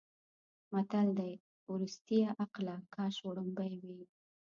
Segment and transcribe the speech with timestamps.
[0.71, 1.33] متل دی:
[1.73, 4.01] ورستیه عقله کاش وړومبی وی.